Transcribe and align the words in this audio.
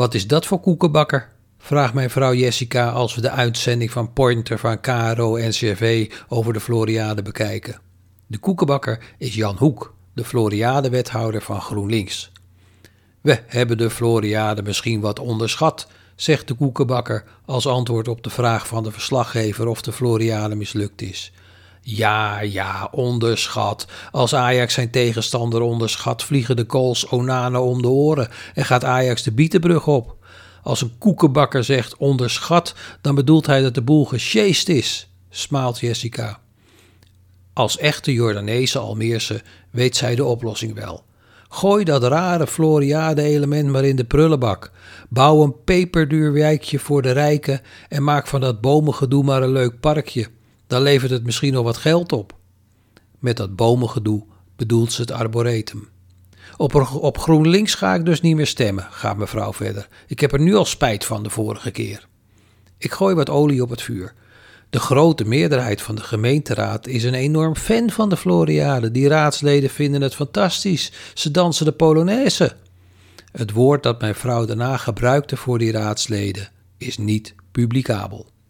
Wat 0.00 0.14
is 0.14 0.26
dat 0.26 0.46
voor 0.46 0.60
koekenbakker? 0.60 1.28
vraagt 1.58 1.94
mijn 1.94 2.10
vrouw 2.10 2.34
Jessica 2.34 2.88
als 2.88 3.14
we 3.14 3.20
de 3.20 3.30
uitzending 3.30 3.90
van 3.90 4.12
Pointer 4.12 4.58
van 4.58 4.80
KRO 4.80 5.36
en 5.36 5.50
CRV 5.50 6.12
over 6.28 6.52
de 6.52 6.60
Floriade 6.60 7.22
bekijken. 7.22 7.80
De 8.26 8.38
koekenbakker 8.38 9.14
is 9.18 9.34
Jan 9.34 9.56
Hoek, 9.56 9.94
de 10.14 10.24
Floriade-wethouder 10.24 11.42
van 11.42 11.60
GroenLinks. 11.60 12.32
We 13.20 13.38
hebben 13.46 13.78
de 13.78 13.90
Floriade 13.90 14.62
misschien 14.62 15.00
wat 15.00 15.18
onderschat, 15.18 15.88
zegt 16.14 16.48
de 16.48 16.54
koekenbakker 16.54 17.24
als 17.44 17.66
antwoord 17.66 18.08
op 18.08 18.22
de 18.22 18.30
vraag 18.30 18.66
van 18.66 18.82
de 18.82 18.92
verslaggever 18.92 19.66
of 19.66 19.82
de 19.82 19.92
Floriade 19.92 20.54
mislukt 20.54 21.02
is. 21.02 21.32
Ja, 21.82 22.40
ja, 22.40 22.88
onderschat. 22.90 23.86
Als 24.10 24.34
Ajax 24.34 24.74
zijn 24.74 24.90
tegenstander 24.90 25.60
onderschat, 25.60 26.22
vliegen 26.22 26.56
de 26.56 26.64
kools 26.64 27.08
Onana 27.08 27.60
om 27.60 27.82
de 27.82 27.88
oren 27.88 28.28
en 28.54 28.64
gaat 28.64 28.84
Ajax 28.84 29.22
de 29.22 29.32
Bietenbrug 29.32 29.86
op. 29.86 30.16
Als 30.62 30.80
een 30.80 30.98
koekenbakker 30.98 31.64
zegt 31.64 31.96
onderschat, 31.96 32.74
dan 33.00 33.14
bedoelt 33.14 33.46
hij 33.46 33.62
dat 33.62 33.74
de 33.74 33.82
boel 33.82 34.04
gesjeest 34.04 34.68
is, 34.68 35.10
smaalt 35.30 35.80
Jessica. 35.80 36.40
Als 37.52 37.78
echte 37.78 38.12
Jordaanese 38.12 38.78
Almeerse 38.78 39.42
weet 39.70 39.96
zij 39.96 40.14
de 40.14 40.24
oplossing 40.24 40.74
wel. 40.74 41.04
Gooi 41.48 41.84
dat 41.84 42.02
rare 42.02 42.46
Floriade-element 42.46 43.68
maar 43.68 43.84
in 43.84 43.96
de 43.96 44.04
prullenbak. 44.04 44.70
Bouw 45.08 45.42
een 45.42 45.64
peperduur 45.64 46.32
wijkje 46.32 46.78
voor 46.78 47.02
de 47.02 47.10
rijken 47.10 47.60
en 47.88 48.04
maak 48.04 48.26
van 48.26 48.40
dat 48.40 48.60
bomengedoe 48.60 49.24
maar 49.24 49.42
een 49.42 49.52
leuk 49.52 49.80
parkje. 49.80 50.26
Dan 50.70 50.82
levert 50.82 51.10
het 51.10 51.24
misschien 51.24 51.52
nog 51.52 51.64
wat 51.64 51.76
geld 51.76 52.12
op. 52.12 52.34
Met 53.18 53.36
dat 53.36 53.56
bomengedoe 53.56 54.24
bedoelt 54.56 54.92
ze 54.92 55.00
het 55.00 55.10
arboretum. 55.10 55.88
Op, 56.56 56.74
op 56.94 57.18
GroenLinks 57.18 57.74
ga 57.74 57.94
ik 57.94 58.04
dus 58.04 58.20
niet 58.20 58.36
meer 58.36 58.46
stemmen, 58.46 58.86
gaat 58.90 59.16
mevrouw 59.16 59.52
verder. 59.52 59.88
Ik 60.06 60.20
heb 60.20 60.32
er 60.32 60.40
nu 60.40 60.54
al 60.54 60.64
spijt 60.64 61.04
van 61.04 61.22
de 61.22 61.30
vorige 61.30 61.70
keer. 61.70 62.06
Ik 62.78 62.92
gooi 62.92 63.14
wat 63.14 63.30
olie 63.30 63.62
op 63.62 63.70
het 63.70 63.82
vuur. 63.82 64.14
De 64.70 64.80
grote 64.80 65.24
meerderheid 65.24 65.82
van 65.82 65.94
de 65.94 66.02
gemeenteraad 66.02 66.86
is 66.86 67.04
een 67.04 67.14
enorm 67.14 67.56
fan 67.56 67.90
van 67.90 68.08
de 68.08 68.16
Floriade. 68.16 68.90
Die 68.90 69.08
raadsleden 69.08 69.70
vinden 69.70 70.00
het 70.00 70.14
fantastisch. 70.14 70.92
Ze 71.14 71.30
dansen 71.30 71.64
de 71.64 71.72
Polonaise. 71.72 72.56
Het 73.32 73.52
woord 73.52 73.82
dat 73.82 74.00
mijn 74.00 74.14
vrouw 74.14 74.44
daarna 74.44 74.76
gebruikte 74.76 75.36
voor 75.36 75.58
die 75.58 75.72
raadsleden 75.72 76.48
is 76.78 76.98
niet 76.98 77.34
publicabel. 77.52 78.30